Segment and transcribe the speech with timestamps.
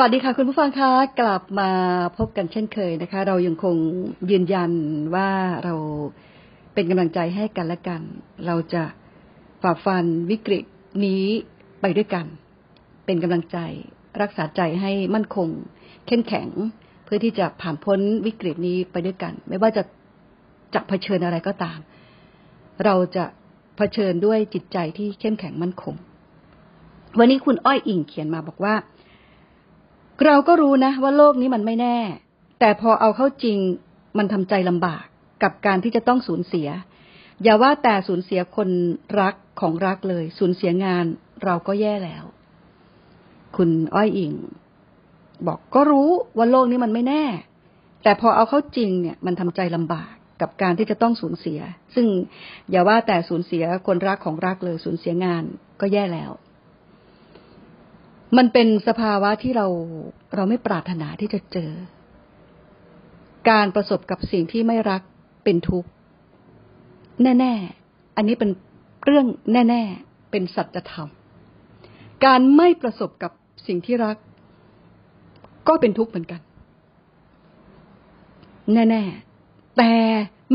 [0.00, 1.70] วัสดีค่ะคุณผู้ฟังคะกลับมา
[2.18, 3.76] พบกันเช่นเคยนะคะ เรายังคง
[4.30, 4.70] ยืนยัน
[5.14, 5.30] ว่า
[5.64, 5.74] เรา
[6.74, 8.02] เป็นกำลังใจให้กันและกัน
[8.46, 8.82] เราจะ
[9.62, 10.64] ฝ่าฟันวิกฤต
[11.04, 11.24] นี้
[11.80, 12.26] ไปด้วยกัน
[13.04, 13.58] เป็นกำลังใจ
[14.22, 15.48] รักษาใจให้มั่นคง
[16.06, 16.48] เข้มแข็ง
[17.04, 19.82] เพื่อที่จะผ่านพ้นวิกฤตนี้ไปด้วยกัน ไม่ว่าจะ
[20.74, 21.78] จะเผชิญอะไรก็ตาม
[22.84, 23.24] เราจะ
[23.76, 25.94] เผชิญด้วยจิตใจที่เข้มแข็งมั่นคง
[27.18, 28.74] วันนี้คุณอ้อยอิงเขียนมาบอกว่า
[30.24, 31.98] เราก็รู้นะว่าโลกนี้มันไม่แน่
[32.60, 33.58] แต่พอเอาเข้าจริง
[34.18, 35.04] มันทำใจลำบาก
[35.42, 36.68] กับการที่จะต้องสูญเสีย
[37.42, 38.68] อย่าว่าแต่สูญเสียคน
[39.20, 41.04] รักของรักเลย สูญเสียงาน
[41.44, 42.24] เราก็แย่แล้ว
[43.56, 44.32] คุณอ้อยอิง
[45.46, 47.24] บอกก็รู้ว่าโลกนี้มันไม่แน่
[48.02, 51.60] แต่พอเอาเข้าจริงเนี่ยมันทำใจลำบากกับการที่จะต้องสูญเสีย
[51.94, 52.06] ซึ่ง
[52.70, 55.42] อย่าว่าแต่สูญเสียคนรักของรักเลย สูญเสียงาน
[55.80, 56.30] ก็แย่แล้ว
[58.36, 59.66] มันเป็นสภาวะที่เรา
[60.34, 61.70] เราไม่ปรารถนาที่จะเจอ
[63.50, 65.02] การประสบกับสิ่งที่ไม่รัก
[65.44, 65.88] เป็นทุกข์
[67.22, 68.50] แน่ ๆ อันนี้เป็น
[69.04, 71.08] เรื่องแน่ ๆ เป็นสัจธรรม
[72.24, 73.32] การไม่ประสบกับ
[73.66, 74.16] สิ่งที่รัก
[75.68, 76.40] ก็เป็นทุกข์เหมือนกัน
[78.74, 79.02] แน่
[79.40, 79.92] ๆ แต่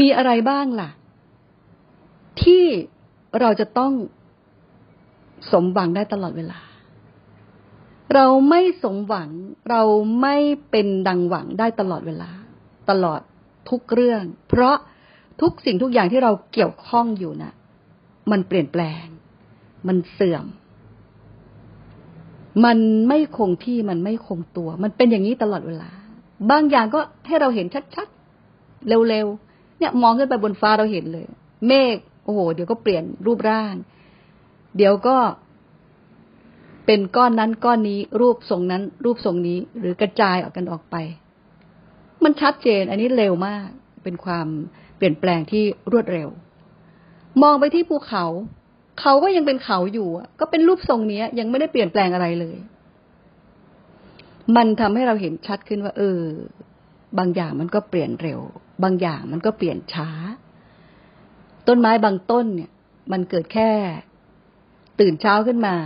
[0.00, 0.90] มีอะไรบ้างล่ะ
[2.42, 2.64] ที่
[3.40, 3.92] เราจะต้อง
[5.52, 6.60] สมหวังได้ตลอดเวลา
[8.14, 9.30] เราไม่สมหวัง
[9.70, 9.82] เรา
[10.20, 10.36] ไม่
[10.70, 12.30] เป็นดังหวังได้ตลอดเวลา
[12.90, 13.20] ตลอด
[13.70, 14.76] ทุกเรื่อง เพราะ
[15.40, 17.54] ทุกสิ่งทุกอย่างที่เราเกี่ยวข้องอยู่นะ่ะ
[18.30, 19.06] มันเปลี่ยนแปลง
[19.88, 20.46] มันเสื่อม
[22.64, 25.90] มันไม่คงที่มันไม่คงตัว มันเป็นอย่างนี้ตลอดเวลา
[26.50, 31.26] บางอย่างก็ให้เราเห็นชัดๆเร็วๆเนี่ยมองขึ้นไปบนฟ้าเราเห็นเลย
[31.66, 33.74] เมฆโอ้โห เดี๋ยวก็เปลี่ยนรูปร่าง
[34.76, 35.16] เดี๋ยวก็
[36.92, 40.96] เป็นก้อนนั้นก้อนนี้รูปทรงนั้น รูปทรงนี้ หรือกระจายออกกันออกไป
[42.24, 43.66] มันชัดเจน อันนี้เร็วมาก
[44.04, 44.46] เป็นความ
[44.96, 45.62] เปลี่ยนแปลงที่
[45.92, 46.28] รวดเร็ว
[47.42, 48.24] มองไปที่ภูเขา
[49.00, 50.08] เขาก็ยังเป็นเขาอยู่
[50.40, 52.56] ก็เป็นรูปทรงนี้ยังไม่ได้เปลี่ยนแปลงอะไรเลย
[54.56, 56.20] มันทำให้เราเห็นชัดขึ้นว่า เออ
[57.18, 58.40] บางอย่างมันก็เปลี่ยนเร็ว
[58.82, 60.08] บางอย่างมันก็เปลี่ยนช้า
[61.68, 62.70] ต้นไม้บางต้นเนี่ย
[63.12, 63.70] มันเกิดแค่
[65.00, 65.76] ตื่นเช้าขึ้นมา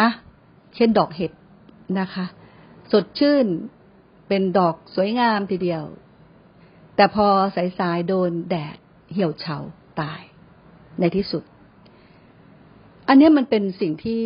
[0.00, 0.10] อะ
[0.74, 1.32] เช่นดอกเห็ด
[2.00, 2.24] นะคะ
[2.92, 3.46] สดชื่น
[4.28, 5.84] เป็นดอกสวยงามทีเดียว
[6.96, 7.26] แต่พอ
[7.78, 8.76] สายๆโดนแดด
[9.12, 9.56] เหี่ยวเฉา
[10.00, 10.20] ตาย
[11.00, 11.42] ในที่สุด
[13.08, 14.24] อันนี้มันเป็นสิ่งที่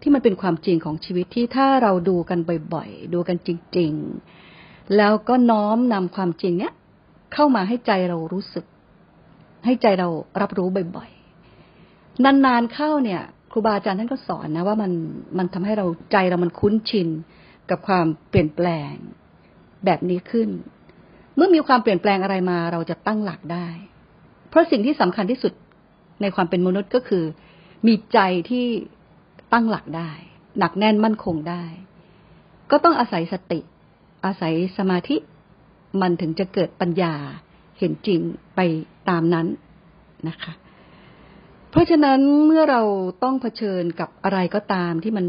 [0.00, 2.38] ที่มันเป็นความจริงของชีวิตที่ถ้าเราดูกัน
[2.74, 3.92] บ่อยๆ ดูกันจริง
[4.44, 6.74] ๆ แล้วก็น้อมนำความจริงเนี้ย
[7.32, 8.64] เข้ามาให้ใจเรารู้สึก
[9.64, 10.08] ให้ใจเรา
[10.40, 14.92] รับรู้บ่อยๆ นานๆเข้าเนี่ย ครูบาอาจารย์ท่านก็สอนนะว่ามัน
[15.38, 17.08] มันทำให้เราใจเรามันคุ้นชิน
[17.70, 18.92] กับความเปลี่ยนแปลง
[19.84, 20.48] แบบนี้ขึ้น
[21.36, 23.68] เมื่อมีความเปลี่ยนแปลงอะไรมาเราจะตั้งหลักได้
[24.48, 25.52] เพราะสิ่งที่สำคัญที่สุด
[26.22, 27.24] ในความเป็นมนุษย์ก็คือ
[27.86, 28.18] มีใจ
[28.50, 28.66] ที่
[29.52, 30.10] ตั้งหลักได้
[30.58, 31.64] หนักแน่นมั่นคงได้
[32.70, 33.60] ก็ต้องอาศัยสติ
[34.24, 35.16] อาศัยสมาธิ
[36.00, 37.14] มันถึงจะเกิดปัญญา
[37.78, 38.20] เห็นจริง
[38.54, 38.60] ไป
[39.08, 39.46] ตามนั้น
[40.28, 40.52] นะคะ
[41.72, 42.82] เพราะฉะนั้นเมื่อเรา
[43.22, 45.26] ต้องเผชิญกับอะไรก็ตามที่มัน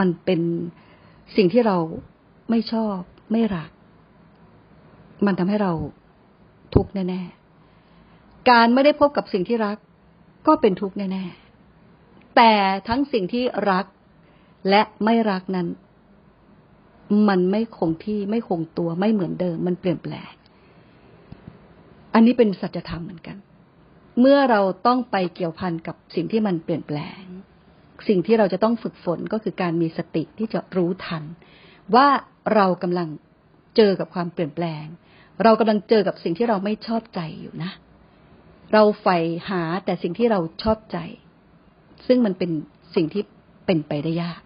[0.00, 0.40] มันเป็น
[1.36, 1.78] สิ่งที่เรา
[2.50, 2.98] ไม่ชอบ
[3.32, 3.70] ไม่รัก
[5.26, 5.72] มันทำให้เรา
[6.74, 7.22] ทุกข์แน่
[7.86, 9.76] ๆ การไม่ได้พบกับสิ่งที่รัก
[10.46, 11.24] ก็เป็นทุกข์แน่
[11.80, 12.52] ๆ แต่
[12.88, 13.86] ทั้งสิ่งที่รัก
[14.68, 15.68] และไม่รักนั้น
[17.28, 20.32] มันไม่คงที่ไม่คงตัวไม่เหมือนเดิม มันเปลี่ยนแปลง
[22.14, 23.36] อันนี้เป็นสัจธรรมเหมือนกัน
[24.20, 27.22] เมื่อเราต้องไปเกี่ยวพันกับสิ่งที่มันเปลี่ยนแปลง
[28.08, 31.22] สิ่งที่เราจะต้องฝึกฝนก็คือการมีสติที่จะรู้ทัน
[31.94, 32.08] ว่า
[32.54, 33.08] เรากำลัง
[33.76, 34.84] เจอกับความเปลี่ยนแปลง
[35.42, 37.70] เรากำลังเจอกับสิ่งที่เราไม่ชอบใจอยู่นะ
[38.72, 39.18] เราใฝ่
[39.48, 40.98] หาแต่สิ่งที่เราชอบใจ
[42.06, 42.50] ซึ่งมันเป็น
[42.94, 43.22] สิ่งที่
[43.66, 44.40] เป็นไปได้ยาก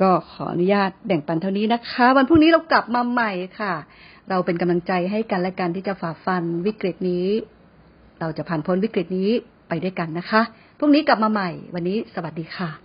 [0.00, 3.74] ก็ขออนุญาตแบ่งปันเท่านี้นะคะ วันพรุ่งนี้เรากลับมาใหม่ค่ะ
[4.30, 7.26] เราเป็นกำลังใจให้กันและกันที่จะฝ่าฟันวิกฤตนี้
[8.22, 9.30] เราจะผ่านพ้นวิกฤตนี้
[9.68, 10.40] ไปด้วยกันนะคะ
[10.78, 12.81] พรุ่งนี้กลับมาใหม่ วันนี้สวัสดีค่ะ